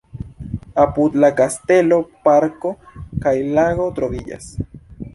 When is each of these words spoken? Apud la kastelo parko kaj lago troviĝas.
Apud 0.83 1.17
la 1.25 1.29
kastelo 1.41 2.01
parko 2.29 2.75
kaj 3.27 3.37
lago 3.61 3.91
troviĝas. 4.01 4.53